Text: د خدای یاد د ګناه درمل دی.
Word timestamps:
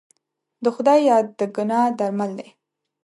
د 0.63 0.65
خدای 0.75 0.99
یاد 1.09 1.25
د 1.39 1.41
ګناه 1.55 1.87
درمل 1.99 2.31
دی. 2.39 2.49